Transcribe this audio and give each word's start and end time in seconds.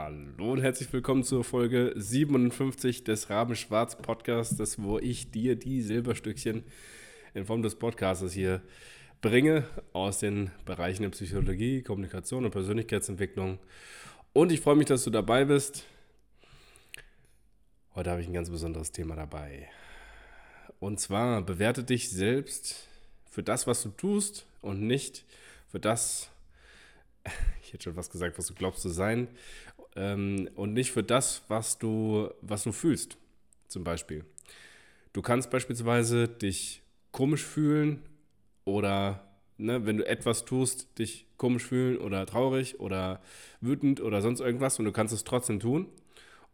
Hallo 0.00 0.52
und 0.52 0.62
herzlich 0.62 0.92
willkommen 0.92 1.24
zur 1.24 1.42
Folge 1.42 1.92
57 1.96 3.02
des 3.02 3.30
Rabenschwarz 3.30 3.96
Podcasts, 3.96 4.80
wo 4.80 5.00
ich 5.00 5.32
dir 5.32 5.56
die 5.56 5.82
Silberstückchen 5.82 6.62
in 7.34 7.44
Form 7.44 7.62
des 7.62 7.74
Podcasts 7.74 8.32
hier 8.32 8.62
bringe 9.20 9.64
aus 9.92 10.20
den 10.20 10.52
Bereichen 10.64 11.02
der 11.02 11.10
Psychologie, 11.10 11.82
Kommunikation 11.82 12.44
und 12.44 12.52
Persönlichkeitsentwicklung. 12.52 13.58
Und 14.32 14.52
ich 14.52 14.60
freue 14.60 14.76
mich, 14.76 14.86
dass 14.86 15.02
du 15.02 15.10
dabei 15.10 15.44
bist. 15.46 15.84
Heute 17.96 18.12
habe 18.12 18.20
ich 18.20 18.28
ein 18.28 18.34
ganz 18.34 18.50
besonderes 18.50 18.92
Thema 18.92 19.16
dabei. 19.16 19.68
Und 20.78 21.00
zwar 21.00 21.42
bewerte 21.42 21.82
dich 21.82 22.08
selbst 22.08 22.86
für 23.28 23.42
das, 23.42 23.66
was 23.66 23.82
du 23.82 23.88
tust 23.88 24.46
und 24.62 24.80
nicht 24.80 25.24
für 25.66 25.80
das, 25.80 26.30
ich 27.64 27.72
hätte 27.72 27.82
schon 27.82 27.96
was 27.96 28.10
gesagt, 28.10 28.38
was 28.38 28.46
du 28.46 28.54
glaubst 28.54 28.82
zu 28.82 28.90
sein, 28.90 29.26
ähm, 29.98 30.48
und 30.54 30.72
nicht 30.72 30.92
für 30.92 31.02
das, 31.02 31.42
was 31.48 31.78
du, 31.78 32.30
was 32.40 32.62
du 32.62 32.72
fühlst, 32.72 33.18
zum 33.66 33.84
Beispiel. 33.84 34.24
Du 35.12 35.22
kannst 35.22 35.50
beispielsweise 35.50 36.28
dich 36.28 36.82
komisch 37.10 37.44
fühlen 37.44 38.02
oder 38.64 39.24
ne, 39.58 39.84
wenn 39.84 39.98
du 39.98 40.06
etwas 40.06 40.44
tust, 40.44 40.98
dich 40.98 41.26
komisch 41.36 41.66
fühlen 41.66 41.98
oder 41.98 42.24
traurig 42.26 42.78
oder 42.78 43.20
wütend 43.60 44.00
oder 44.00 44.22
sonst 44.22 44.40
irgendwas 44.40 44.78
und 44.78 44.84
du 44.84 44.92
kannst 44.92 45.12
es 45.12 45.24
trotzdem 45.24 45.58
tun 45.58 45.88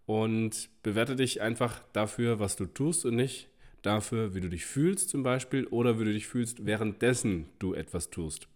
und 0.07 0.71
bewerte 0.83 1.15
dich 1.15 1.43
einfach 1.43 1.83
dafür, 1.93 2.41
was 2.41 2.57
du 2.57 2.65
tust 2.67 3.05
und 3.05 3.17
nicht 3.17 3.49
dafür, 3.83 4.35
wie 4.35 4.41
du 4.41 4.49
dich 4.49 4.65
fühlst 4.65 5.11
zum 5.11 5.23
Beispiel 5.23 5.67
oder 5.67 6.01
wie 6.01 6.05
du 6.05 6.13
dich 6.13 6.27
fühlst, 6.27 6.65
währenddessen 6.65 7.47
du 7.59 7.75
etwas 7.75 8.09
tust. 8.09 8.49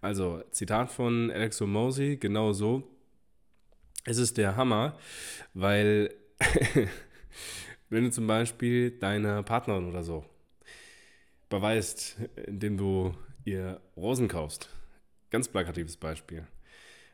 Also 0.00 0.42
Zitat 0.50 0.90
von 0.90 1.30
Alex 1.30 1.60
Mosey, 1.60 2.16
genau 2.16 2.52
so. 2.52 2.82
Es 4.10 4.18
ist 4.18 4.38
der 4.38 4.56
Hammer, 4.56 4.98
weil 5.54 6.12
wenn 7.90 8.02
du 8.02 8.10
zum 8.10 8.26
Beispiel 8.26 8.90
deiner 8.90 9.44
Partnerin 9.44 9.88
oder 9.88 10.02
so 10.02 10.24
beweist, 11.48 12.16
indem 12.44 12.76
du 12.76 13.14
ihr 13.44 13.80
Rosen 13.96 14.26
kaufst, 14.26 14.68
ganz 15.30 15.46
plakatives 15.46 15.96
Beispiel, 15.96 16.44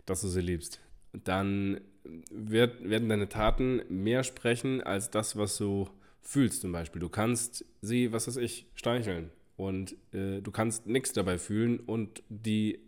dass 0.06 0.22
du 0.22 0.28
sie 0.28 0.41
liebst, 0.41 0.80
dann 1.12 1.83
wird, 2.30 2.89
werden 2.89 3.11
deine 3.11 3.28
Taten 3.28 3.83
mehr 3.91 4.24
sprechen 4.24 4.83
als 4.83 5.11
das, 5.11 5.36
was 5.36 5.58
du 5.58 5.91
fühlst 6.22 6.62
zum 6.62 6.72
Beispiel. 6.72 7.00
Du 7.00 7.11
kannst 7.11 7.67
sie, 7.83 8.11
was 8.11 8.27
weiß 8.27 8.39
ich, 8.39 8.69
streicheln 8.74 9.30
und 9.58 9.97
äh, 10.14 10.41
du 10.41 10.50
kannst 10.50 10.86
nichts 10.86 11.12
dabei 11.12 11.36
fühlen 11.36 11.78
und 11.78 12.22
die 12.30 12.80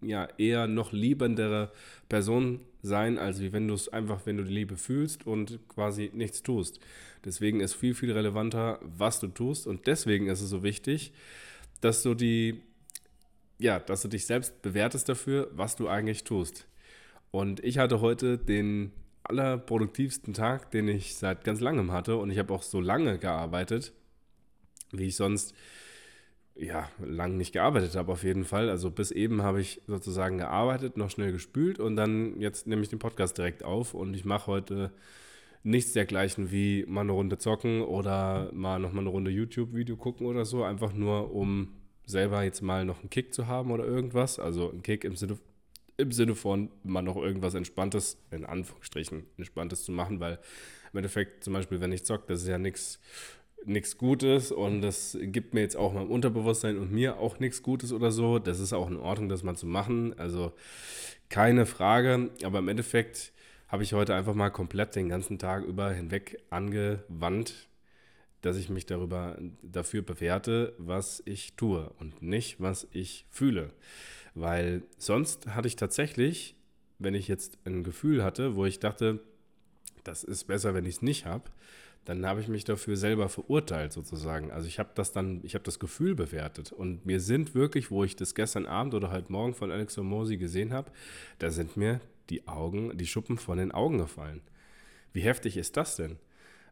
ja 0.00 0.26
eher 0.36 0.66
noch 0.66 0.90
liebendere 0.90 1.70
Person 2.08 2.58
sein, 2.82 3.18
als 3.18 3.40
wie 3.40 3.52
wenn 3.52 3.68
du 3.68 3.74
es 3.74 3.88
einfach, 3.88 4.26
wenn 4.26 4.36
du 4.36 4.44
die 4.44 4.52
Liebe 4.52 4.76
fühlst 4.76 5.26
und 5.26 5.60
quasi 5.68 6.10
nichts 6.12 6.42
tust. 6.42 6.80
Deswegen 7.24 7.60
ist 7.60 7.74
viel, 7.74 7.94
viel 7.94 8.12
relevanter, 8.12 8.80
was 8.82 9.20
du 9.20 9.28
tust 9.28 9.66
und 9.66 9.86
deswegen 9.86 10.26
ist 10.26 10.40
es 10.40 10.50
so 10.50 10.62
wichtig, 10.62 11.12
dass 11.80 12.02
du 12.02 12.14
die, 12.14 12.60
ja, 13.58 13.78
dass 13.78 14.02
du 14.02 14.08
dich 14.08 14.26
selbst 14.26 14.60
bewertest 14.62 15.08
dafür, 15.08 15.48
was 15.52 15.76
du 15.76 15.88
eigentlich 15.88 16.24
tust. 16.24 16.66
Und 17.30 17.62
ich 17.64 17.78
hatte 17.78 18.00
heute 18.00 18.36
den 18.36 18.92
allerproduktivsten 19.24 20.34
Tag, 20.34 20.70
den 20.70 20.88
ich 20.88 21.16
seit 21.16 21.44
ganz 21.44 21.60
langem 21.60 21.92
hatte. 21.92 22.16
Und 22.16 22.30
ich 22.30 22.38
habe 22.38 22.52
auch 22.52 22.62
so 22.62 22.80
lange 22.80 23.18
gearbeitet, 23.18 23.92
wie 24.90 25.06
ich 25.06 25.16
sonst 25.16 25.54
ja 26.54 26.88
lang 26.98 27.36
nicht 27.36 27.52
gearbeitet 27.52 27.96
habe 27.96 28.12
auf 28.12 28.24
jeden 28.24 28.44
Fall. 28.44 28.68
Also 28.68 28.90
bis 28.90 29.10
eben 29.10 29.42
habe 29.42 29.60
ich 29.60 29.82
sozusagen 29.86 30.38
gearbeitet, 30.38 30.96
noch 30.96 31.10
schnell 31.10 31.32
gespült 31.32 31.78
und 31.78 31.96
dann 31.96 32.40
jetzt 32.40 32.66
nehme 32.66 32.82
ich 32.82 32.88
den 32.88 32.98
Podcast 32.98 33.38
direkt 33.38 33.64
auf 33.64 33.94
und 33.94 34.14
ich 34.14 34.24
mache 34.24 34.46
heute 34.46 34.92
nichts 35.64 35.92
dergleichen 35.92 36.50
wie 36.50 36.84
mal 36.86 37.02
eine 37.02 37.12
Runde 37.12 37.38
zocken 37.38 37.82
oder 37.82 38.50
mal 38.52 38.78
noch 38.78 38.92
mal 38.92 39.00
eine 39.00 39.10
Runde 39.10 39.30
YouTube-Video 39.30 39.96
gucken 39.96 40.26
oder 40.26 40.44
so, 40.44 40.64
einfach 40.64 40.92
nur 40.92 41.32
um 41.34 41.74
selber 42.04 42.42
jetzt 42.42 42.62
mal 42.62 42.84
noch 42.84 43.00
einen 43.00 43.10
Kick 43.10 43.32
zu 43.32 43.46
haben 43.46 43.70
oder 43.70 43.84
irgendwas. 43.84 44.38
Also 44.38 44.70
ein 44.70 44.82
Kick 44.82 45.04
im 45.04 45.16
Sinne 45.16 45.38
im 45.98 46.10
Sinne 46.10 46.34
von 46.34 46.70
mal 46.82 47.02
noch 47.02 47.16
irgendwas 47.16 47.54
Entspanntes, 47.54 48.18
in 48.30 48.44
Anführungsstrichen, 48.44 49.24
Entspanntes 49.36 49.84
zu 49.84 49.92
machen, 49.92 50.20
weil 50.20 50.38
im 50.92 50.98
Endeffekt 50.98 51.44
zum 51.44 51.52
Beispiel, 51.52 51.80
wenn 51.80 51.92
ich 51.92 52.04
zocke, 52.04 52.24
das 52.28 52.42
ist 52.42 52.48
ja 52.48 52.58
nichts 52.58 52.98
nichts 53.64 53.98
Gutes 53.98 54.52
und 54.52 54.82
das 54.82 55.16
gibt 55.20 55.54
mir 55.54 55.60
jetzt 55.60 55.76
auch 55.76 55.92
meinem 55.92 56.10
Unterbewusstsein 56.10 56.78
und 56.78 56.92
mir 56.92 57.18
auch 57.18 57.38
nichts 57.38 57.62
Gutes 57.62 57.92
oder 57.92 58.10
so. 58.10 58.38
Das 58.38 58.60
ist 58.60 58.72
auch 58.72 58.88
in 58.88 58.96
Ordnung, 58.96 59.28
das 59.28 59.42
mal 59.42 59.56
zu 59.56 59.66
machen. 59.66 60.18
Also 60.18 60.52
keine 61.28 61.66
Frage. 61.66 62.30
Aber 62.44 62.58
im 62.58 62.68
Endeffekt 62.68 63.32
habe 63.68 63.82
ich 63.82 63.94
heute 63.94 64.14
einfach 64.14 64.34
mal 64.34 64.50
komplett 64.50 64.94
den 64.94 65.08
ganzen 65.08 65.38
Tag 65.38 65.64
über 65.64 65.92
hinweg 65.92 66.42
angewandt, 66.50 67.68
dass 68.42 68.56
ich 68.56 68.68
mich 68.68 68.86
darüber 68.86 69.38
dafür 69.62 70.02
bewerte, 70.02 70.74
was 70.76 71.22
ich 71.24 71.54
tue 71.54 71.90
und 71.98 72.20
nicht, 72.22 72.60
was 72.60 72.86
ich 72.92 73.24
fühle. 73.30 73.70
Weil 74.34 74.82
sonst 74.98 75.46
hatte 75.54 75.68
ich 75.68 75.76
tatsächlich, 75.76 76.56
wenn 76.98 77.14
ich 77.14 77.28
jetzt 77.28 77.58
ein 77.64 77.82
Gefühl 77.82 78.22
hatte, 78.22 78.56
wo 78.56 78.66
ich 78.66 78.78
dachte, 78.78 79.20
das 80.04 80.24
ist 80.24 80.44
besser, 80.44 80.74
wenn 80.74 80.84
ich 80.84 80.96
es 80.96 81.02
nicht 81.02 81.24
habe, 81.24 81.44
dann 82.04 82.26
habe 82.26 82.40
ich 82.40 82.48
mich 82.48 82.64
dafür 82.64 82.96
selber 82.96 83.28
verurteilt 83.28 83.92
sozusagen. 83.92 84.50
Also 84.50 84.66
ich 84.66 84.78
habe 84.78 84.90
das 84.94 85.12
dann, 85.12 85.40
ich 85.44 85.54
habe 85.54 85.64
das 85.64 85.78
Gefühl 85.78 86.14
bewertet 86.14 86.72
und 86.72 87.06
mir 87.06 87.20
sind 87.20 87.54
wirklich, 87.54 87.90
wo 87.90 88.02
ich 88.02 88.16
das 88.16 88.34
gestern 88.34 88.66
Abend 88.66 88.94
oder 88.94 89.10
halt 89.10 89.30
morgen 89.30 89.54
von 89.54 89.70
Alex 89.70 89.96
Mosi 89.96 90.36
gesehen 90.36 90.72
habe, 90.72 90.90
da 91.38 91.50
sind 91.50 91.76
mir 91.76 92.00
die 92.30 92.48
Augen, 92.48 92.96
die 92.96 93.06
Schuppen 93.06 93.38
von 93.38 93.58
den 93.58 93.72
Augen 93.72 93.98
gefallen. 93.98 94.40
Wie 95.12 95.20
heftig 95.20 95.56
ist 95.56 95.76
das 95.76 95.96
denn? 95.96 96.16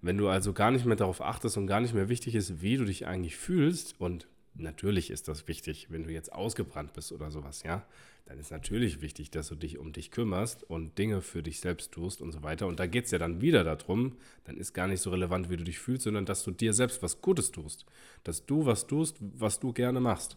Wenn 0.02 0.16
du 0.16 0.28
also 0.28 0.52
gar 0.52 0.70
nicht 0.70 0.86
mehr 0.86 0.96
darauf 0.96 1.20
achtest 1.20 1.56
und 1.58 1.66
gar 1.66 1.80
nicht 1.80 1.94
mehr 1.94 2.08
wichtig 2.08 2.34
ist, 2.34 2.62
wie 2.62 2.76
du 2.76 2.84
dich 2.84 3.06
eigentlich 3.06 3.36
fühlst 3.36 4.00
und 4.00 4.26
natürlich 4.54 5.10
ist 5.10 5.28
das 5.28 5.48
wichtig, 5.48 5.88
wenn 5.90 6.04
du 6.04 6.10
jetzt 6.10 6.32
ausgebrannt 6.32 6.92
bist 6.92 7.12
oder 7.12 7.30
sowas, 7.30 7.62
ja, 7.62 7.86
dann 8.26 8.38
ist 8.38 8.52
natürlich 8.52 9.00
wichtig, 9.00 9.30
dass 9.30 9.48
du 9.48 9.56
dich 9.56 9.78
um 9.78 9.92
dich 9.92 10.12
kümmerst 10.12 10.62
und 10.62 10.98
Dinge 10.98 11.20
für 11.20 11.42
dich 11.42 11.58
selbst 11.58 11.90
tust 11.90 12.20
und 12.20 12.30
so 12.30 12.42
weiter. 12.44 12.68
Und 12.68 12.78
da 12.78 12.86
geht 12.86 13.06
es 13.06 13.10
ja 13.10 13.18
dann 13.18 13.40
wieder 13.40 13.64
darum, 13.64 14.16
dann 14.44 14.56
ist 14.56 14.72
gar 14.72 14.86
nicht 14.86 15.00
so 15.00 15.10
relevant, 15.10 15.50
wie 15.50 15.56
du 15.56 15.64
dich 15.64 15.80
fühlst, 15.80 16.04
sondern 16.04 16.26
dass 16.26 16.44
du 16.44 16.52
dir 16.52 16.72
selbst 16.72 17.02
was 17.02 17.20
Gutes 17.20 17.50
tust. 17.50 17.86
Dass 18.22 18.46
du 18.46 18.66
was 18.66 18.86
tust, 18.86 19.16
was 19.20 19.58
du 19.58 19.72
gerne 19.72 19.98
machst. 19.98 20.36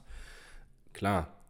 Klar, 0.94 1.43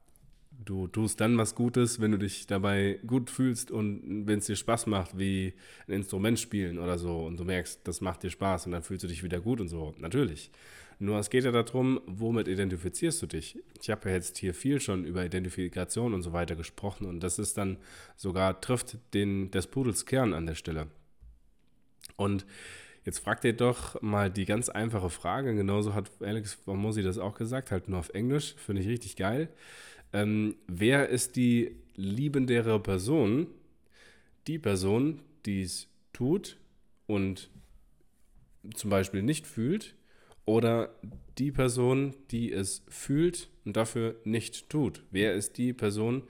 du 0.65 0.87
tust 0.87 1.19
dann 1.21 1.37
was 1.37 1.55
Gutes, 1.55 1.99
wenn 1.99 2.11
du 2.11 2.17
dich 2.17 2.47
dabei 2.47 2.99
gut 3.05 3.29
fühlst 3.29 3.71
und 3.71 4.27
wenn 4.27 4.39
es 4.39 4.45
dir 4.45 4.55
Spaß 4.55 4.87
macht, 4.87 5.17
wie 5.17 5.53
ein 5.87 5.93
Instrument 5.93 6.39
spielen 6.39 6.79
oder 6.79 6.97
so 6.97 7.25
und 7.25 7.39
du 7.39 7.43
merkst, 7.43 7.81
das 7.83 8.01
macht 8.01 8.23
dir 8.23 8.29
Spaß 8.29 8.65
und 8.65 8.71
dann 8.71 8.83
fühlst 8.83 9.03
du 9.03 9.07
dich 9.07 9.23
wieder 9.23 9.39
gut 9.39 9.61
und 9.61 9.67
so. 9.67 9.93
Natürlich. 9.97 10.51
Nur 10.99 11.19
es 11.19 11.29
geht 11.29 11.43
ja 11.43 11.51
darum, 11.51 11.99
womit 12.05 12.47
identifizierst 12.47 13.21
du 13.21 13.27
dich? 13.27 13.57
Ich 13.81 13.89
habe 13.89 14.09
ja 14.09 14.15
jetzt 14.15 14.37
hier 14.37 14.53
viel 14.53 14.79
schon 14.79 15.05
über 15.05 15.25
Identifikation 15.25 16.13
und 16.13 16.21
so 16.21 16.33
weiter 16.33 16.55
gesprochen 16.55 17.07
und 17.07 17.19
das 17.19 17.39
ist 17.39 17.57
dann 17.57 17.77
sogar 18.15 18.61
trifft 18.61 18.97
den 19.13 19.51
des 19.51 19.67
Pudels 19.67 20.05
Kern 20.05 20.33
an 20.33 20.45
der 20.45 20.55
Stelle. 20.55 20.87
Und 22.15 22.45
jetzt 23.05 23.19
fragt 23.19 23.43
ihr 23.45 23.53
doch 23.53 24.01
mal 24.01 24.29
die 24.29 24.45
ganz 24.45 24.69
einfache 24.69 25.09
Frage, 25.09 25.55
genauso 25.55 25.93
hat 25.93 26.11
Alex 26.21 26.53
Formosi 26.53 27.03
das 27.03 27.17
auch 27.17 27.35
gesagt, 27.35 27.71
halt 27.71 27.89
nur 27.89 27.99
auf 27.99 28.09
Englisch, 28.09 28.55
finde 28.57 28.81
ich 28.81 28.87
richtig 28.87 29.15
geil. 29.15 29.49
Ähm, 30.13 30.55
wer 30.67 31.09
ist 31.09 31.35
die 31.35 31.75
liebendere 31.95 32.79
Person? 32.79 33.47
Die 34.47 34.59
Person, 34.59 35.21
die 35.45 35.61
es 35.61 35.87
tut 36.11 36.57
und 37.07 37.49
zum 38.75 38.89
Beispiel 38.89 39.23
nicht 39.23 39.47
fühlt 39.47 39.95
oder 40.45 40.93
die 41.37 41.51
Person, 41.51 42.15
die 42.31 42.51
es 42.51 42.83
fühlt 42.87 43.49
und 43.65 43.75
dafür 43.75 44.15
nicht 44.23 44.69
tut? 44.69 45.03
Wer 45.11 45.33
ist 45.33 45.57
die 45.57 45.73
Person, 45.73 46.23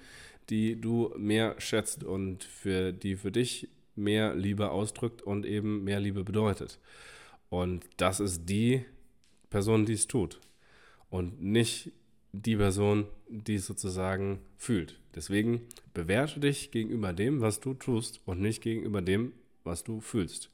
die 0.50 0.80
du 0.80 1.14
mehr 1.18 1.56
schätzt 1.60 2.04
und 2.04 2.44
für 2.44 2.94
die 2.94 3.16
für 3.16 3.32
dich 3.32 3.70
mehr 3.96 4.36
Liebe 4.36 4.72
ausdrückt 4.72 5.22
und 5.22 5.46
eben 5.46 5.84
mehr 5.84 6.00
Liebe 6.00 6.24
bedeutet? 6.24 6.80
Und 7.50 7.86
das 7.98 8.20
ist 8.20 8.46
die 8.46 8.86
Person, 9.50 9.86
die 9.86 9.94
es 9.94 10.08
tut 10.08 10.40
und 11.10 11.42
nicht 11.42 11.92
die 12.32 12.58
Person, 12.58 13.06
die 13.30 13.56
es 13.56 13.68
sozusagen 13.68 14.40
fühlt. 14.58 15.00
Deswegen 15.14 15.62
bewerte 15.94 16.40
dich 16.40 16.72
gegenüber 16.72 17.14
dem, 17.14 17.42
was 17.42 17.60
du 17.60 17.76
tust 17.76 18.22
und 18.26 18.42
nicht 18.42 18.64
gegenüber 18.64 19.02
dem, 19.02 19.34
was 19.64 19.84
du 19.84 20.02
fühlst. 20.02 20.50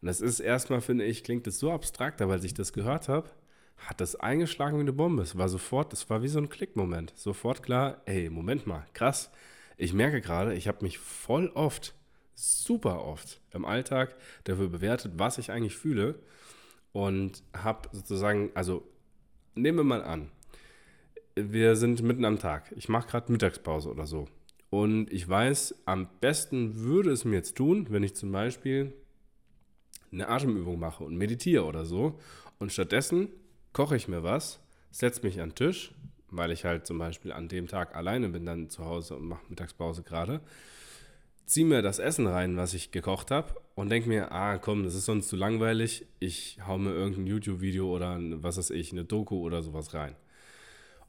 Und 0.00 0.06
das 0.06 0.20
ist 0.20 0.40
erstmal, 0.40 0.80
finde 0.80 1.04
ich, 1.04 1.24
klingt 1.24 1.46
es 1.46 1.58
so 1.58 1.72
abstrakt, 1.72 2.22
aber 2.22 2.34
als 2.34 2.44
ich 2.44 2.54
das 2.54 2.72
gehört 2.72 3.08
habe, 3.08 3.28
hat 3.76 4.00
das 4.00 4.14
eingeschlagen 4.14 4.76
wie 4.76 4.82
eine 4.82 4.92
Bombe. 4.92 5.22
Es 5.22 5.36
war 5.36 5.48
sofort, 5.48 5.92
es 5.92 6.08
war 6.08 6.22
wie 6.22 6.28
so 6.28 6.38
ein 6.38 6.48
Klickmoment. 6.48 7.12
Sofort 7.16 7.62
klar, 7.62 8.02
ey, 8.06 8.30
Moment 8.30 8.66
mal, 8.66 8.86
krass. 8.92 9.30
Ich 9.76 9.92
merke 9.92 10.20
gerade, 10.20 10.54
ich 10.54 10.68
habe 10.68 10.84
mich 10.84 10.98
voll 10.98 11.48
oft, 11.54 11.94
super 12.34 13.04
oft 13.04 13.40
im 13.52 13.64
Alltag 13.64 14.16
dafür 14.44 14.68
bewertet, 14.68 15.12
was 15.16 15.38
ich 15.38 15.50
eigentlich 15.50 15.76
fühle. 15.76 16.18
Und 16.92 17.42
habe 17.54 17.88
sozusagen, 17.92 18.50
also 18.54 18.82
nehmen 19.54 19.78
wir 19.78 19.84
mal 19.84 20.02
an, 20.02 20.30
wir 21.36 21.76
sind 21.76 22.02
mitten 22.02 22.24
am 22.24 22.38
Tag. 22.38 22.72
Ich 22.76 22.88
mache 22.88 23.08
gerade 23.08 23.30
Mittagspause 23.30 23.88
oder 23.88 24.06
so. 24.06 24.26
Und 24.70 25.12
ich 25.12 25.28
weiß, 25.28 25.82
am 25.84 26.08
besten 26.20 26.80
würde 26.80 27.10
es 27.10 27.24
mir 27.24 27.36
jetzt 27.36 27.56
tun, 27.56 27.86
wenn 27.90 28.02
ich 28.02 28.14
zum 28.14 28.30
Beispiel 28.30 28.92
eine 30.12 30.28
Atemübung 30.28 30.78
mache 30.78 31.04
und 31.04 31.16
meditiere 31.16 31.64
oder 31.64 31.84
so. 31.84 32.18
Und 32.58 32.72
stattdessen 32.72 33.28
koche 33.72 33.96
ich 33.96 34.08
mir 34.08 34.22
was, 34.22 34.60
setze 34.90 35.22
mich 35.22 35.40
an 35.40 35.50
den 35.50 35.54
Tisch, 35.54 35.92
weil 36.28 36.50
ich 36.52 36.64
halt 36.64 36.86
zum 36.86 36.98
Beispiel 36.98 37.32
an 37.32 37.48
dem 37.48 37.66
Tag 37.66 37.96
alleine 37.96 38.28
bin, 38.28 38.46
dann 38.46 38.70
zu 38.70 38.84
Hause 38.84 39.16
und 39.16 39.26
mache 39.26 39.42
Mittagspause 39.48 40.02
gerade. 40.02 40.40
Ziehe 41.50 41.66
mir 41.66 41.82
das 41.82 41.98
Essen 41.98 42.28
rein, 42.28 42.56
was 42.56 42.74
ich 42.74 42.92
gekocht 42.92 43.32
habe, 43.32 43.60
und 43.74 43.90
denke 43.90 44.08
mir, 44.08 44.30
ah 44.30 44.58
komm, 44.58 44.84
das 44.84 44.94
ist 44.94 45.06
sonst 45.06 45.26
zu 45.26 45.34
langweilig. 45.34 46.06
Ich 46.20 46.60
hau 46.64 46.78
mir 46.78 46.92
irgendein 46.92 47.26
YouTube-Video 47.26 47.92
oder 47.92 48.20
was 48.34 48.56
weiß 48.56 48.70
ich, 48.70 48.92
eine 48.92 49.04
Doku 49.04 49.40
oder 49.40 49.60
sowas 49.60 49.92
rein. 49.92 50.14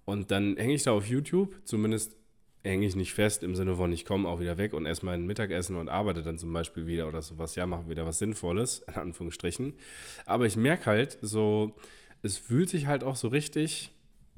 Und 0.03 0.31
dann 0.31 0.57
hänge 0.57 0.73
ich 0.73 0.81
da 0.81 0.93
auf 0.93 1.05
YouTube, 1.05 1.55
zumindest 1.63 2.17
hänge 2.63 2.87
ich 2.87 2.95
nicht 2.95 3.13
fest 3.13 3.43
im 3.43 3.55
Sinne 3.55 3.75
von, 3.75 3.93
ich 3.93 4.03
komme 4.03 4.27
auch 4.27 4.39
wieder 4.39 4.57
weg 4.57 4.73
und 4.73 4.87
esse 4.87 5.05
mein 5.05 5.27
Mittagessen 5.27 5.75
und 5.75 5.89
arbeite 5.89 6.23
dann 6.23 6.39
zum 6.39 6.51
Beispiel 6.51 6.87
wieder 6.87 7.07
oder 7.07 7.21
sowas. 7.21 7.53
Ja, 7.53 7.67
mache 7.67 7.87
wieder 7.87 8.07
was 8.07 8.17
Sinnvolles, 8.17 8.79
in 8.87 8.95
Anführungsstrichen. 8.95 9.75
Aber 10.25 10.47
ich 10.47 10.55
merke 10.55 10.87
halt 10.87 11.19
so, 11.21 11.75
es 12.23 12.39
fühlt 12.39 12.69
sich 12.69 12.87
halt 12.87 13.03
auch 13.03 13.15
so 13.15 13.27
richtig, 13.27 13.91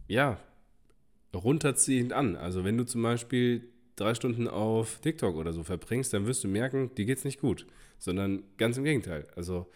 ja, 0.10 0.38
runterziehend 1.34 2.12
an. 2.12 2.36
Also 2.36 2.66
wenn 2.66 2.78
du 2.78 2.84
zum 2.84 3.04
Beispiel 3.04 3.70
drei 3.96 4.14
Stunden 4.14 4.48
auf 4.48 5.00
TikTok 5.00 5.36
oder 5.36 5.54
so 5.54 5.64
verbringst, 5.64 6.14
dann 6.14 6.26
wirst 6.26 6.44
du 6.44 6.48
merken, 6.48 6.94
dir 6.96 7.06
geht's 7.06 7.24
nicht 7.24 7.40
gut, 7.40 7.66
sondern 7.98 8.44
ganz 8.58 8.78
im 8.78 8.84
Gegenteil. 8.84 9.28
Also 9.36 9.68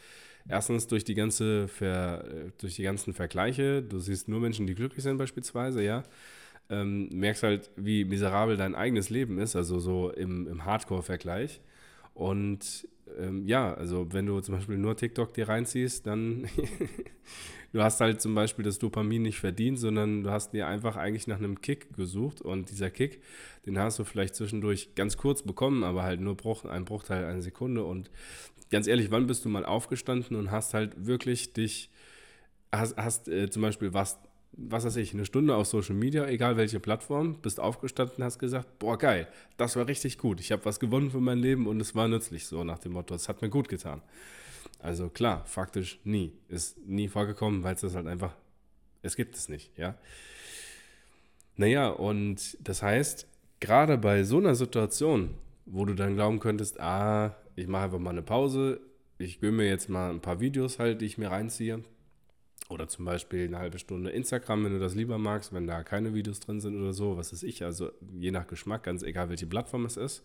erstens 0.50 0.88
durch 0.88 1.04
die 1.04 1.16
ganze 1.16 1.68
Ver, 1.68 2.26
durch 2.58 2.76
die 2.76 2.84
ganzen 2.84 3.14
Vergleiche, 3.14 3.82
du 3.84 4.00
siehst 4.00 4.28
nur 4.28 4.40
Menschen, 4.40 4.68
die 4.68 4.76
glücklich 4.76 5.04
sind 5.04 5.18
beispielsweise, 5.18 5.84
ja, 5.84 6.04
ähm, 6.70 7.10
merkst 7.12 7.44
halt, 7.44 7.70
wie 7.76 8.06
miserabel 8.06 8.58
dein 8.58 8.76
eigenes 8.76 9.10
Leben 9.10 9.40
ist, 9.40 9.56
also 9.56 9.80
so 9.80 10.12
im, 10.12 10.48
im 10.48 10.66
Hardcore-Vergleich. 10.66 11.62
Und 12.18 12.88
ähm, 13.20 13.46
ja, 13.46 13.76
also 13.76 14.12
wenn 14.12 14.26
du 14.26 14.40
zum 14.42 14.56
Beispiel 14.56 14.80
nur 14.80 14.98
TikTok 14.98 15.36
dir 15.36 15.48
reinziehst, 15.48 16.08
dann 16.08 16.50
du 17.74 17.84
hast 17.84 18.02
halt 18.02 18.22
zum 18.22 18.34
Beispiel 18.34 18.66
das 18.66 18.80
Dopamin 18.80 19.22
nicht 19.22 19.40
verdient, 19.40 19.78
sondern 19.78 20.24
du 20.24 20.32
hast 20.32 20.52
dir 20.52 20.66
einfach 20.66 20.96
eigentlich 20.96 21.28
nach 21.28 21.38
einem 21.38 21.62
Kick 21.62 21.96
gesucht. 21.96 22.42
Und 22.42 22.72
dieser 22.72 22.90
Kick, 22.90 23.22
den 23.68 23.78
hast 23.78 24.00
du 24.00 24.04
vielleicht 24.04 24.34
zwischendurch 24.34 24.96
ganz 24.96 25.16
kurz 25.16 25.44
bekommen, 25.44 25.84
aber 25.84 26.02
halt 26.02 26.20
nur 26.20 26.36
Bruch, 26.36 26.66
ein 26.66 26.86
Bruchteil 26.86 27.24
einer 27.24 27.44
Sekunde. 27.44 27.84
Und 27.84 28.10
ganz 28.72 28.88
ehrlich, 28.88 29.12
wann 29.12 29.28
bist 29.28 29.46
du 29.46 29.50
mal 29.50 29.64
aufgestanden 29.64 30.36
und 30.36 30.50
hast 30.50 30.74
halt 30.74 31.06
wirklich 31.06 31.54
dich, 31.54 31.92
hast, 32.72 32.98
hast 32.98 33.28
äh, 33.28 33.48
zum 33.52 33.62
Beispiel 33.62 33.94
was 33.94 34.18
was 34.58 34.86
weiß 34.86 34.96
ich, 34.98 35.14
eine 35.14 35.26
Stunde 35.26 35.56
auf 35.56 35.68
Social 35.68 35.96
Media, 35.96 36.28
egal 36.28 36.58
welche 36.58 36.80
Plattform, 36.80 37.36
bist 37.42 37.60
aufgestanden, 37.60 38.24
hast 38.24 38.40
gesagt, 38.40 38.80
boah, 38.80 38.98
geil, 38.98 39.28
das 39.56 39.76
war 39.76 39.88
richtig 39.88 40.18
gut. 40.18 40.40
Ich 40.40 40.52
habe 40.52 40.66
was 40.66 40.80
gewonnen 40.80 41.12
für 41.12 41.20
mein 41.20 41.38
Leben 41.38 41.68
und 41.68 41.80
es 41.80 41.96
war 41.96 42.08
nützlich, 42.08 42.48
so 42.48 42.64
nach 42.64 42.80
dem 42.80 42.94
Motto, 42.94 43.14
es 43.14 43.30
hat 43.30 43.42
mir 43.42 43.50
gut 43.50 43.70
getan. 43.70 44.02
Also 44.80 45.10
klar, 45.10 45.46
faktisch 45.46 46.00
nie. 46.04 46.34
Ist 46.50 46.78
nie 46.86 47.08
vorgekommen, 47.08 47.64
weil 47.64 47.76
es 47.76 47.82
das 47.82 47.96
halt 47.96 48.08
einfach, 48.08 48.36
es 49.04 49.16
gibt 49.16 49.36
es 49.36 49.48
nicht, 49.48 49.78
ja. 49.78 49.96
Naja, 51.56 51.90
und 51.90 52.58
das 52.60 52.82
heißt, 52.82 53.28
gerade 53.60 53.98
bei 53.98 54.24
so 54.24 54.38
einer 54.38 54.56
Situation, 54.56 55.36
wo 55.66 55.86
du 55.86 55.94
dann 55.94 56.16
glauben 56.16 56.40
könntest, 56.40 56.80
ah, 56.80 57.36
ich 57.56 57.68
mache 57.68 57.86
einfach 57.86 58.00
mal 58.00 58.12
eine 58.12 58.22
Pause, 58.22 58.80
ich 59.18 59.40
gönne 59.40 59.58
mir 59.58 59.68
jetzt 59.68 59.90
mal 59.90 60.10
ein 60.10 60.22
paar 60.22 60.40
Videos 60.40 60.80
halt, 60.80 61.02
die 61.02 61.06
ich 61.06 61.18
mir 61.18 61.32
reinziehe, 61.32 61.84
oder 62.70 62.88
zum 62.88 63.06
Beispiel 63.06 63.46
eine 63.46 63.60
halbe 63.60 63.80
Stunde 63.80 64.10
Instagram, 64.10 64.66
wenn 64.66 64.74
du 64.74 64.80
das 64.80 64.96
lieber 64.96 65.18
magst, 65.18 65.54
wenn 65.54 65.68
da 65.68 65.84
keine 65.84 66.14
Videos 66.14 66.40
drin 66.40 66.60
sind 66.60 66.80
oder 66.80 66.94
so, 66.94 67.18
was 67.18 67.32
ist 67.32 67.44
ich. 67.44 67.64
Also 67.64 67.92
je 68.20 68.32
nach 68.32 68.48
Geschmack, 68.48 68.84
ganz 68.84 69.04
egal, 69.04 69.30
welche 69.30 69.48
Plattform 69.48 69.86
es 69.86 69.98
ist. 69.98 70.24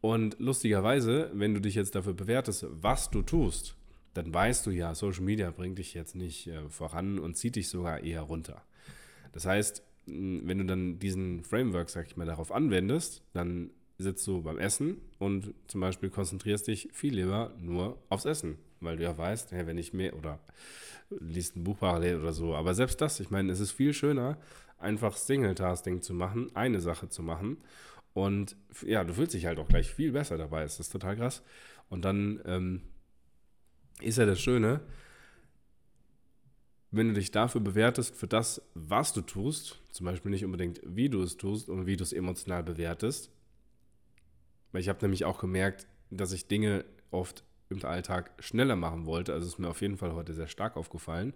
Und 0.00 0.36
lustigerweise, 0.38 1.30
wenn 1.34 1.54
du 1.54 1.60
dich 1.60 1.74
jetzt 1.74 1.94
dafür 1.94 2.14
bewertest, 2.14 2.66
was 2.70 3.10
du 3.10 3.22
tust, 3.22 3.76
dann 4.14 4.32
weißt 4.32 4.66
du 4.66 4.70
ja, 4.70 4.94
Social 4.94 5.22
Media 5.22 5.50
bringt 5.50 5.78
dich 5.78 5.94
jetzt 5.94 6.14
nicht 6.14 6.46
äh, 6.46 6.68
voran 6.68 7.18
und 7.18 7.36
zieht 7.36 7.56
dich 7.56 7.68
sogar 7.68 8.00
eher 8.00 8.22
runter. 8.22 8.62
Das 9.32 9.46
heißt, 9.46 9.82
wenn 10.06 10.58
du 10.58 10.64
dann 10.64 10.98
diesen 10.98 11.42
Framework, 11.42 11.90
sag 11.90 12.06
ich 12.06 12.16
mal, 12.16 12.26
darauf 12.26 12.52
anwendest, 12.52 13.22
dann 13.32 13.70
sitzt 13.98 14.26
du 14.26 14.42
beim 14.42 14.58
Essen 14.58 14.98
und 15.18 15.54
zum 15.66 15.80
Beispiel 15.80 16.10
konzentrierst 16.10 16.68
dich 16.68 16.88
viel 16.92 17.14
lieber 17.14 17.54
nur 17.58 17.98
aufs 18.08 18.24
Essen, 18.24 18.58
weil 18.80 18.96
du 18.96 19.04
ja 19.04 19.16
weißt, 19.16 19.52
wenn 19.52 19.78
ich 19.78 19.92
mehr 19.92 20.16
oder 20.16 20.40
liest 21.10 21.56
ein 21.56 21.64
Buch 21.64 21.78
parallel 21.78 22.20
oder 22.20 22.32
so. 22.32 22.54
Aber 22.54 22.74
selbst 22.74 23.00
das, 23.00 23.20
ich 23.20 23.30
meine, 23.30 23.52
es 23.52 23.60
ist 23.60 23.72
viel 23.72 23.92
schöner, 23.92 24.38
einfach 24.78 25.16
Single-Tasking 25.16 26.02
zu 26.02 26.14
machen, 26.14 26.54
eine 26.54 26.80
Sache 26.80 27.08
zu 27.08 27.22
machen. 27.22 27.58
Und 28.12 28.56
ja, 28.84 29.04
du 29.04 29.14
fühlst 29.14 29.34
dich 29.34 29.46
halt 29.46 29.58
auch 29.58 29.68
gleich 29.68 29.92
viel 29.92 30.12
besser 30.12 30.38
dabei. 30.38 30.62
Es 30.62 30.80
ist 30.80 30.90
total 30.90 31.16
krass. 31.16 31.42
Und 31.88 32.04
dann 32.04 32.40
ähm, 32.44 32.82
ist 34.00 34.18
ja 34.18 34.26
das 34.26 34.40
Schöne, 34.40 34.80
wenn 36.90 37.08
du 37.08 37.14
dich 37.14 37.30
dafür 37.30 37.60
bewertest, 37.60 38.16
für 38.16 38.26
das, 38.26 38.62
was 38.74 39.12
du 39.12 39.20
tust, 39.20 39.80
zum 39.90 40.06
Beispiel 40.06 40.30
nicht 40.30 40.44
unbedingt, 40.44 40.80
wie 40.84 41.08
du 41.08 41.22
es 41.22 41.36
tust 41.36 41.68
und 41.68 41.86
wie 41.86 41.96
du 41.96 42.04
es 42.04 42.12
emotional 42.12 42.62
bewertest. 42.62 43.30
Weil 44.72 44.80
ich 44.80 44.88
habe 44.88 44.98
nämlich 45.02 45.24
auch 45.24 45.38
gemerkt, 45.38 45.86
dass 46.10 46.32
ich 46.32 46.48
Dinge 46.48 46.84
oft 47.10 47.44
im 47.68 47.84
Alltag 47.84 48.32
schneller 48.38 48.76
machen 48.76 49.06
wollte. 49.06 49.32
Also 49.32 49.46
ist 49.46 49.58
mir 49.58 49.68
auf 49.68 49.80
jeden 49.80 49.96
Fall 49.96 50.14
heute 50.14 50.34
sehr 50.34 50.48
stark 50.48 50.76
aufgefallen. 50.76 51.34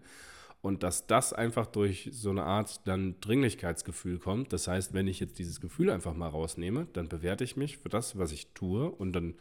Und 0.63 0.83
dass 0.83 1.07
das 1.07 1.33
einfach 1.33 1.67
durch 1.67 2.11
so 2.13 2.31
eine 2.31 2.45
Art 2.45 2.87
dann 2.87 3.19
Dringlichkeitsgefühl 3.21 4.19
kommt. 4.19 4.53
Das 4.53 4.69
heißt, 4.69 4.93
wenn 4.93 5.09
ich 5.09 5.19
jetzt 5.19 5.39
dieses 5.39 5.61
Gefühl 5.61 5.91
einfach 5.91 6.15
mal 6.15 6.29
rausnehme, 6.29 6.87
dann 6.93 7.09
bewerte 7.09 7.45
ich 7.45 7.57
mich 7.57 7.79
für 7.79 7.89
das, 7.89 8.19
was 8.19 8.31
ich 8.33 8.49
tue 8.53 8.91
und 8.91 9.13
dann 9.13 9.35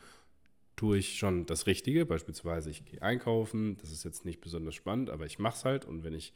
tue 0.78 0.98
ich 0.98 1.18
schon 1.18 1.46
das 1.46 1.68
Richtige. 1.68 2.06
Beispielsweise, 2.06 2.70
ich 2.70 2.86
gehe 2.86 3.02
einkaufen. 3.02 3.78
Das 3.82 3.92
ist 3.92 4.06
jetzt 4.06 4.24
nicht 4.24 4.40
besonders 4.40 4.76
spannend, 4.76 5.10
aber 5.10 5.26
ich 5.26 5.40
mache 5.40 5.58
es 5.58 5.66
halt. 5.66 5.84
Und 5.84 6.06
wenn 6.06 6.14
ich, 6.14 6.34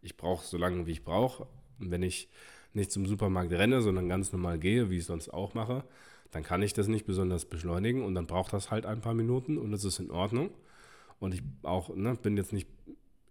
ich 0.00 0.16
brauche 0.16 0.46
so 0.46 0.56
lange, 0.56 0.86
wie 0.86 0.92
ich 0.92 1.02
brauche. 1.02 1.48
Und 1.80 1.90
wenn 1.90 2.04
ich 2.04 2.28
nicht 2.72 2.92
zum 2.92 3.06
Supermarkt 3.06 3.50
renne, 3.50 3.82
sondern 3.82 4.08
ganz 4.08 4.32
normal 4.32 4.60
gehe, 4.60 4.90
wie 4.90 4.98
ich 4.98 5.06
sonst 5.06 5.30
auch 5.30 5.54
mache, 5.54 5.82
dann 6.30 6.42
kann 6.42 6.62
ich 6.62 6.72
das 6.72 6.88
nicht 6.88 7.06
besonders 7.06 7.44
beschleunigen 7.44 8.02
und 8.02 8.14
dann 8.14 8.26
braucht 8.26 8.52
das 8.52 8.70
halt 8.70 8.86
ein 8.86 9.00
paar 9.00 9.14
Minuten 9.14 9.58
und 9.58 9.72
das 9.72 9.84
ist 9.84 9.98
in 9.98 10.10
Ordnung. 10.10 10.50
Und 11.18 11.34
ich 11.34 11.42
auch, 11.62 11.94
ne, 11.94 12.14
bin 12.14 12.36
jetzt 12.36 12.52
nicht 12.52 12.68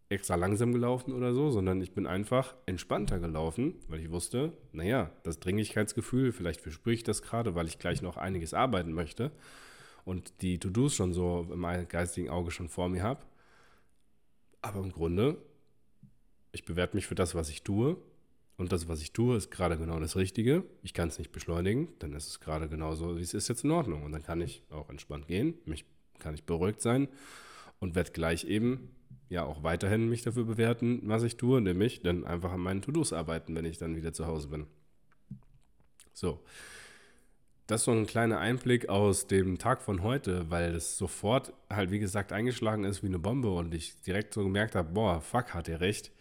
extra 0.09 0.35
langsam 0.35 0.73
gelaufen 0.73 1.13
oder 1.13 1.33
so, 1.33 1.51
sondern 1.51 1.81
ich 1.81 1.93
bin 1.93 2.07
einfach 2.07 2.55
entspannter 2.65 3.19
gelaufen, 3.19 3.75
weil 3.87 3.99
ich 3.99 4.11
wusste, 4.11 4.53
naja, 4.71 5.11
das 5.23 5.39
Dringlichkeitsgefühl, 5.39 6.31
vielleicht 6.31 6.61
verspüre 6.61 6.95
ich 6.95 7.03
das 7.03 7.21
gerade, 7.21 7.55
weil 7.55 7.67
ich 7.67 7.79
gleich 7.79 8.01
noch 8.01 8.17
einiges 8.17 8.53
arbeiten 8.53 8.91
möchte 8.91 9.31
und 10.05 10.41
die 10.41 10.59
To-Dos 10.59 10.95
schon 10.95 11.13
so 11.13 11.47
im 11.51 11.61
geistigen 11.87 12.29
Auge 12.29 12.51
schon 12.51 12.69
vor 12.69 12.89
mir 12.89 13.03
habe. 13.03 13.21
Aber 14.61 14.79
im 14.79 14.91
Grunde, 14.91 15.37
ich 16.51 16.65
bewerte 16.65 16.97
mich 16.97 17.07
für 17.07 17.15
das, 17.15 17.35
was 17.35 17.49
ich 17.49 17.63
tue 17.63 17.97
und 18.59 18.73
das, 18.73 18.89
was 18.89 19.01
ich 19.01 19.13
tue, 19.13 19.37
ist 19.37 19.51
gerade 19.51 19.77
genau 19.77 20.01
das 20.01 20.17
Richtige. 20.17 20.65
Ich 20.83 20.93
kann 20.93 21.07
es 21.07 21.17
nicht 21.17 21.31
beschleunigen, 21.31 21.87
dann 21.99 22.11
ist 22.13 22.27
es 22.27 22.41
gerade 22.41 22.67
genauso, 22.67 23.17
wie 23.17 23.21
es 23.21 23.33
ist 23.33 23.47
jetzt 23.47 23.63
in 23.63 23.71
Ordnung. 23.71 24.03
Und 24.03 24.11
dann 24.11 24.21
kann 24.21 24.41
ich 24.41 24.63
auch 24.69 24.89
entspannt 24.89 25.29
gehen, 25.29 25.53
mich 25.63 25.85
kann 26.19 26.35
ich 26.35 26.43
beruhigt 26.43 26.81
sein 26.81 27.07
und 27.79 27.95
werde 27.95 28.11
gleich 28.11 28.43
eben 28.43 28.91
ja 29.29 29.45
auch 29.45 29.63
weiterhin 29.63 30.09
mich 30.09 30.23
dafür 30.23 30.43
bewerten, 30.43 30.99
was 31.05 31.23
ich 31.23 31.37
tue, 31.37 31.61
nämlich 31.61 32.01
dann 32.01 32.25
einfach 32.25 32.51
an 32.51 32.59
meinen 32.59 32.81
To-Dos 32.81 33.13
arbeiten, 33.13 33.55
wenn 33.55 33.63
ich 33.63 33.77
dann 33.77 33.95
wieder 33.95 34.11
zu 34.11 34.27
Hause 34.27 34.49
bin. 34.49 34.67
So. 36.13 36.43
Das 37.65 37.81
ist 37.81 37.85
so 37.85 37.91
ein 37.91 38.07
kleiner 38.07 38.39
Einblick 38.39 38.89
aus 38.89 39.27
dem 39.27 39.57
Tag 39.57 39.81
von 39.81 40.03
heute, 40.03 40.51
weil 40.51 40.75
es 40.75 40.97
sofort 40.97 41.53
halt, 41.69 41.91
wie 41.91 41.99
gesagt, 41.99 42.33
eingeschlagen 42.33 42.83
ist 42.83 43.03
wie 43.03 43.07
eine 43.07 43.19
Bombe 43.19 43.51
und 43.51 43.73
ich 43.73 44.01
direkt 44.01 44.33
so 44.33 44.43
gemerkt 44.43 44.75
habe, 44.75 44.91
boah, 44.91 45.21
fuck, 45.21 45.53
hat 45.53 45.69
er 45.69 45.79
recht 45.79 46.11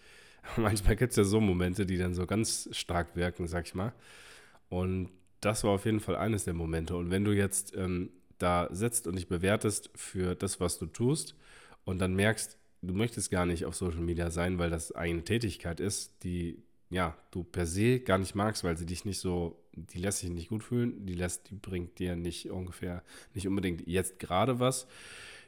manchmal 0.56 0.96
gibt 0.96 1.10
es 1.10 1.16
ja 1.16 1.24
so 1.24 1.40
Momente, 1.40 1.86
die 1.86 1.98
dann 1.98 2.14
so 2.14 2.26
ganz 2.26 2.68
stark 2.72 3.16
wirken, 3.16 3.46
sag 3.46 3.66
ich 3.66 3.74
mal. 3.74 3.92
Und 4.68 5.10
das 5.40 5.64
war 5.64 5.70
auf 5.70 5.84
jeden 5.84 6.00
Fall 6.00 6.16
eines 6.16 6.44
der 6.44 6.54
Momente. 6.54 6.96
Und 6.96 7.10
wenn 7.10 7.24
du 7.24 7.32
jetzt 7.32 7.76
ähm, 7.76 8.10
da 8.38 8.68
sitzt 8.70 9.06
und 9.06 9.16
dich 9.16 9.28
bewertest 9.28 9.90
für 9.94 10.34
das, 10.34 10.60
was 10.60 10.78
du 10.78 10.86
tust 10.86 11.34
und 11.84 11.98
dann 11.98 12.14
merkst, 12.14 12.56
du 12.82 12.94
möchtest 12.94 13.30
gar 13.30 13.46
nicht 13.46 13.64
auf 13.64 13.74
Social 13.74 14.00
Media 14.00 14.30
sein, 14.30 14.58
weil 14.58 14.70
das 14.70 14.92
eine 14.92 15.24
Tätigkeit 15.24 15.80
ist, 15.80 16.22
die 16.24 16.62
ja, 16.90 17.16
du 17.30 17.44
per 17.44 17.66
se 17.66 18.00
gar 18.00 18.18
nicht 18.18 18.34
magst, 18.34 18.64
weil 18.64 18.76
sie 18.76 18.86
dich 18.86 19.04
nicht 19.04 19.18
so, 19.18 19.62
die 19.72 19.98
lässt 19.98 20.20
sich 20.20 20.30
nicht 20.30 20.48
gut 20.48 20.64
fühlen, 20.64 21.04
die 21.04 21.14
lässt, 21.14 21.50
die 21.50 21.54
bringt 21.54 21.98
dir 21.98 22.16
nicht 22.16 22.50
ungefähr, 22.50 23.02
nicht 23.34 23.46
unbedingt 23.46 23.86
jetzt 23.86 24.18
gerade 24.18 24.58
was. 24.58 24.86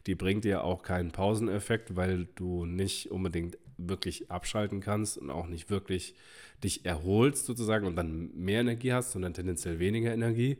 Die 0.07 0.15
bringt 0.15 0.45
dir 0.45 0.65
auch 0.65 0.83
keinen 0.83 1.13
Pauseneffekt, 1.13 1.97
weil 1.97 2.27
du 2.35 2.65
nicht 2.67 3.11
unbedingt 3.11 3.59
wirklich 3.89 4.31
abschalten 4.31 4.81
kannst 4.81 5.19
und 5.19 5.31
auch 5.31 5.47
nicht 5.47 5.71
wirklich 5.71 6.15
dich 6.63 6.85
erholst 6.85 7.47
sozusagen 7.47 7.87
und 7.87 7.97
dann 7.97 8.31
mehr 8.35 8.61
Energie 8.61 8.93
hast, 8.93 9.13
sondern 9.13 9.35
tendenziell 9.35 9.79
weniger 9.79 10.13
Energie. 10.13 10.59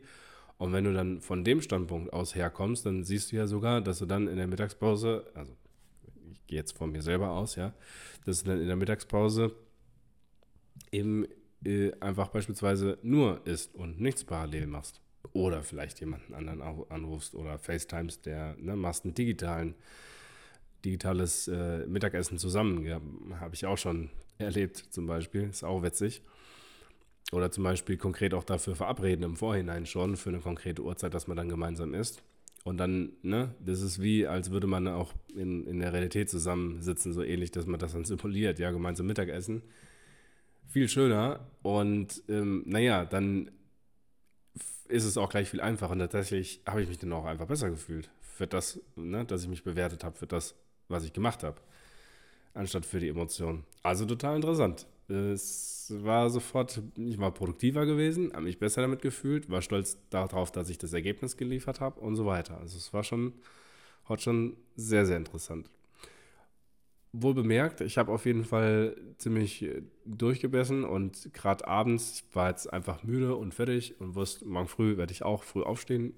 Und 0.57 0.73
wenn 0.73 0.83
du 0.83 0.93
dann 0.93 1.21
von 1.21 1.43
dem 1.43 1.61
Standpunkt 1.61 2.13
aus 2.13 2.35
herkommst, 2.35 2.85
dann 2.85 3.03
siehst 3.03 3.31
du 3.31 3.35
ja 3.35 3.47
sogar, 3.47 3.81
dass 3.81 3.99
du 3.99 4.05
dann 4.05 4.27
in 4.27 4.37
der 4.37 4.47
Mittagspause, 4.47 5.25
also 5.33 5.55
ich 6.31 6.45
gehe 6.47 6.59
jetzt 6.59 6.77
von 6.77 6.91
mir 6.91 7.01
selber 7.01 7.31
aus, 7.31 7.55
ja, 7.55 7.73
dass 8.25 8.43
du 8.43 8.51
dann 8.51 8.61
in 8.61 8.67
der 8.67 8.75
Mittagspause 8.75 9.55
eben 10.91 11.25
äh, 11.65 11.91
einfach 11.99 12.29
beispielsweise 12.29 12.97
nur 13.01 13.45
isst 13.45 13.75
und 13.75 13.99
nichts 13.99 14.23
parallel 14.23 14.67
machst. 14.67 15.01
Oder 15.33 15.63
vielleicht 15.63 15.99
jemanden 15.99 16.33
anderen 16.33 16.61
anrufst 16.61 17.35
oder 17.35 17.57
FaceTimes, 17.57 18.21
der 18.21 18.55
ne, 18.57 18.75
machst 18.75 19.05
einen 19.05 19.13
digitalen, 19.13 19.75
digitales 20.85 21.47
äh, 21.47 21.85
Mittagessen 21.87 22.37
zusammen. 22.37 22.85
Ja, 22.85 23.01
Habe 23.39 23.55
ich 23.55 23.65
auch 23.65 23.77
schon 23.77 24.09
erlebt, 24.37 24.77
zum 24.77 25.07
Beispiel. 25.07 25.49
Ist 25.49 25.63
auch 25.63 25.83
witzig. 25.83 26.21
Oder 27.31 27.51
zum 27.51 27.63
Beispiel 27.63 27.97
konkret 27.97 28.33
auch 28.33 28.43
dafür 28.43 28.75
verabreden 28.75 29.23
im 29.23 29.35
Vorhinein 29.37 29.85
schon 29.85 30.17
für 30.17 30.29
eine 30.29 30.39
konkrete 30.39 30.83
Uhrzeit, 30.83 31.13
dass 31.13 31.27
man 31.27 31.37
dann 31.37 31.49
gemeinsam 31.49 31.93
isst. 31.93 32.23
Und 32.63 32.77
dann, 32.77 33.13
ne, 33.23 33.55
das 33.59 33.81
ist 33.81 34.01
wie, 34.01 34.27
als 34.27 34.51
würde 34.51 34.67
man 34.67 34.87
auch 34.87 35.13
in, 35.35 35.65
in 35.65 35.79
der 35.79 35.93
Realität 35.93 36.29
zusammensitzen, 36.29 37.13
so 37.13 37.23
ähnlich, 37.23 37.51
dass 37.51 37.65
man 37.65 37.79
das 37.79 37.93
dann 37.93 38.05
simuliert, 38.05 38.59
ja, 38.59 38.71
gemeinsam 38.71 39.07
Mittagessen. 39.07 39.63
Viel 40.67 40.87
schöner 40.87 41.47
und 41.63 42.21
ähm, 42.29 42.63
naja, 42.65 43.05
dann 43.05 43.51
ist 44.87 45.05
es 45.05 45.17
auch 45.17 45.29
gleich 45.29 45.49
viel 45.49 45.61
einfacher. 45.61 45.93
Und 45.93 45.99
tatsächlich 45.99 46.61
habe 46.67 46.81
ich 46.83 46.89
mich 46.89 46.99
dann 46.99 47.13
auch 47.13 47.25
einfach 47.25 47.47
besser 47.47 47.69
gefühlt 47.69 48.09
für 48.19 48.47
das, 48.47 48.79
ne, 48.95 49.25
dass 49.25 49.43
ich 49.43 49.49
mich 49.49 49.63
bewertet 49.63 50.03
habe 50.03 50.17
für 50.17 50.27
das, 50.27 50.55
was 50.91 51.03
ich 51.03 51.13
gemacht 51.13 51.43
habe, 51.43 51.59
anstatt 52.53 52.85
für 52.85 52.99
die 52.99 53.09
Emotionen. 53.09 53.63
Also 53.83 54.05
total 54.05 54.35
interessant. 54.35 54.85
Es 55.07 55.93
war 55.99 56.29
sofort, 56.29 56.81
ich 56.95 57.19
war 57.19 57.33
produktiver 57.33 57.85
gewesen, 57.85 58.31
habe 58.33 58.43
mich 58.43 58.59
besser 58.59 58.81
damit 58.81 59.01
gefühlt, 59.01 59.49
war 59.49 59.61
stolz 59.61 59.97
darauf, 60.09 60.51
dass 60.51 60.69
ich 60.69 60.77
das 60.77 60.93
Ergebnis 60.93 61.35
geliefert 61.35 61.81
habe 61.81 61.99
und 61.99 62.15
so 62.15 62.25
weiter. 62.25 62.57
Also 62.59 62.77
es 62.77 62.93
war 62.93 63.03
schon, 63.03 63.33
heute 64.07 64.23
schon 64.23 64.57
sehr, 64.75 65.05
sehr 65.05 65.17
interessant. 65.17 65.69
Wohl 67.13 67.33
bemerkt, 67.33 67.81
ich 67.81 67.97
habe 67.97 68.11
auf 68.11 68.25
jeden 68.25 68.45
Fall 68.45 68.95
ziemlich 69.17 69.63
äh, 69.63 69.81
durchgebissen 70.05 70.85
und 70.85 71.33
gerade 71.33 71.67
abends, 71.67 72.23
war 72.31 72.49
jetzt 72.49 72.71
einfach 72.71 73.03
müde 73.03 73.35
und 73.35 73.53
fertig 73.53 73.99
und 73.99 74.15
wusste, 74.15 74.45
morgen 74.45 74.69
früh 74.69 74.95
werde 74.95 75.11
ich 75.11 75.23
auch 75.23 75.43
früh 75.43 75.61
aufstehen. 75.61 76.13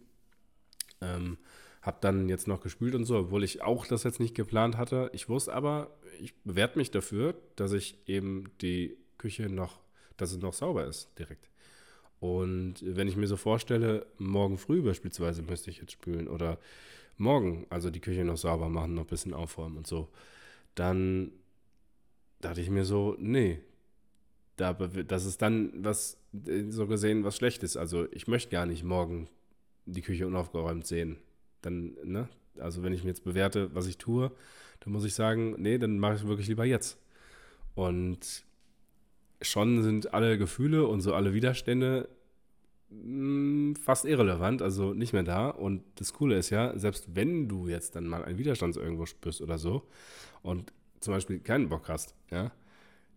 Ähm, 1.01 1.37
habe 1.83 1.97
dann 2.01 2.29
jetzt 2.29 2.47
noch 2.47 2.61
gespült 2.61 2.95
und 2.95 3.05
so, 3.05 3.17
obwohl 3.17 3.43
ich 3.43 3.61
auch 3.61 3.85
das 3.85 4.03
jetzt 4.03 4.19
nicht 4.19 4.35
geplant 4.35 4.77
hatte. 4.77 5.11
Ich 5.13 5.29
wusste 5.29 5.53
aber, 5.53 5.91
ich 6.19 6.33
bewerte 6.43 6.79
mich 6.79 6.91
dafür, 6.91 7.35
dass 7.57 7.73
ich 7.73 7.97
eben 8.07 8.45
die 8.61 8.97
Küche 9.17 9.49
noch, 9.49 9.81
dass 10.17 10.31
es 10.31 10.39
noch 10.39 10.53
sauber 10.53 10.85
ist 10.85 11.09
direkt. 11.19 11.49
Und 12.21 12.75
wenn 12.81 13.09
ich 13.09 13.17
mir 13.17 13.27
so 13.27 13.35
vorstelle, 13.35 14.05
morgen 14.17 14.57
früh 14.57 14.81
beispielsweise 14.81 15.43
müsste 15.43 15.69
ich 15.69 15.79
jetzt 15.79 15.91
spülen 15.91 16.29
oder 16.29 16.57
morgen, 17.17 17.67
also 17.69 17.89
die 17.89 17.99
Küche 17.99 18.23
noch 18.23 18.37
sauber 18.37 18.69
machen, 18.69 18.93
noch 18.93 19.03
ein 19.03 19.07
bisschen 19.07 19.33
aufräumen 19.33 19.75
und 19.75 19.85
so, 19.85 20.07
dann 20.75 21.33
dachte 22.39 22.61
ich 22.61 22.69
mir 22.69 22.85
so, 22.85 23.17
nee, 23.19 23.59
da, 24.55 24.71
das 24.71 25.25
ist 25.25 25.41
dann 25.41 25.73
was, 25.83 26.17
so 26.69 26.87
gesehen, 26.87 27.25
was 27.25 27.35
Schlechtes. 27.35 27.75
Also 27.75 28.07
ich 28.11 28.27
möchte 28.27 28.51
gar 28.51 28.65
nicht 28.65 28.85
morgen 28.85 29.27
die 29.85 30.01
Küche 30.01 30.25
unaufgeräumt 30.25 30.87
sehen. 30.87 31.17
Dann, 31.63 31.95
ne? 32.03 32.29
Also 32.59 32.83
wenn 32.83 32.93
ich 32.93 33.03
mir 33.03 33.09
jetzt 33.09 33.23
bewerte, 33.23 33.73
was 33.73 33.87
ich 33.87 33.97
tue, 33.97 34.31
dann 34.81 34.93
muss 34.93 35.05
ich 35.05 35.15
sagen, 35.15 35.55
nee, 35.57 35.77
dann 35.77 35.97
mache 35.97 36.13
ich 36.13 36.21
es 36.21 36.27
wirklich 36.27 36.47
lieber 36.47 36.65
jetzt. 36.65 36.99
Und 37.73 38.43
schon 39.41 39.81
sind 39.81 40.13
alle 40.13 40.37
Gefühle 40.37 40.85
und 40.85 41.01
so 41.01 41.13
alle 41.13 41.33
Widerstände 41.33 42.07
mh, 42.89 42.97
hm, 42.99 43.75
fast 43.75 44.05
irrelevant, 44.05 44.61
also 44.61 44.93
nicht 44.93 45.13
mehr 45.13 45.23
da. 45.23 45.49
Und 45.49 45.83
das 45.95 46.13
Coole 46.13 46.37
ist 46.37 46.49
ja, 46.49 46.77
selbst 46.77 47.15
wenn 47.15 47.47
du 47.47 47.67
jetzt 47.67 47.95
dann 47.95 48.07
mal 48.07 48.23
einen 48.23 48.37
Widerstand 48.37 48.75
irgendwo 48.77 49.05
spürst 49.05 49.41
oder 49.41 49.57
so 49.57 49.87
und 50.41 50.71
zum 50.99 51.13
Beispiel 51.13 51.39
keinen 51.39 51.69
Bock 51.69 51.89
hast, 51.89 52.15
ja, 52.31 52.51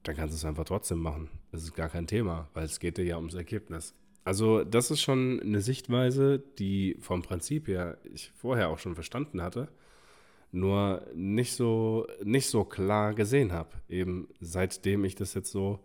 dann 0.02 0.16
kannst 0.16 0.34
du 0.34 0.36
es 0.36 0.44
einfach 0.44 0.64
trotzdem 0.64 0.98
machen. 0.98 1.28
Das 1.52 1.62
ist 1.62 1.74
gar 1.74 1.88
kein 1.88 2.06
Thema, 2.06 2.48
weil 2.54 2.64
es 2.64 2.80
geht 2.80 2.96
dir 2.96 3.04
ja 3.04 3.16
ums 3.16 3.34
Ergebnis. 3.34 3.94
Also 4.26 4.64
das 4.64 4.90
ist 4.90 5.02
schon 5.02 5.40
eine 5.40 5.60
Sichtweise, 5.60 6.42
die 6.58 6.96
vom 6.98 7.22
Prinzip 7.22 7.68
her 7.68 7.96
ich 8.12 8.32
vorher 8.34 8.70
auch 8.70 8.80
schon 8.80 8.96
verstanden 8.96 9.40
hatte, 9.40 9.68
nur 10.50 11.06
nicht 11.14 11.52
so, 11.54 12.08
nicht 12.24 12.48
so 12.48 12.64
klar 12.64 13.14
gesehen 13.14 13.52
habe. 13.52 13.70
Eben 13.88 14.26
seitdem 14.40 15.04
ich 15.04 15.14
das 15.14 15.34
jetzt 15.34 15.52
so 15.52 15.78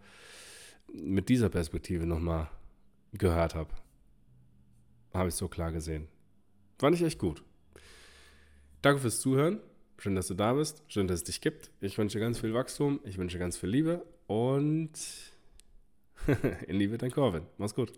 mit 0.91 1.29
dieser 1.29 1.50
Perspektive 1.50 2.07
nochmal 2.07 2.50
gehört 3.13 3.53
habe, 3.53 3.69
habe 5.13 5.29
ich 5.29 5.36
so 5.36 5.48
klar 5.48 5.71
gesehen. 5.71 6.07
Fand 6.79 6.95
ich 6.95 7.03
echt 7.03 7.19
gut. 7.19 7.43
Danke 8.81 9.01
fürs 9.01 9.21
Zuhören. 9.21 9.60
Schön, 10.00 10.15
dass 10.15 10.25
du 10.25 10.33
da 10.33 10.53
bist. 10.53 10.81
Schön, 10.88 11.07
dass 11.07 11.17
es 11.19 11.25
dich 11.25 11.41
gibt. 11.41 11.69
Ich 11.79 11.95
wünsche 12.00 12.19
ganz 12.19 12.39
viel 12.39 12.55
Wachstum. 12.55 13.01
Ich 13.03 13.19
wünsche 13.19 13.38
ganz 13.38 13.55
viel 13.55 13.69
Liebe 13.69 14.03
und 14.25 14.93
in 16.67 16.75
Liebe 16.77 16.98
dein 16.98 17.12
Corvin. 17.12 17.43
Mach's 17.60 17.75
gut. 17.75 17.93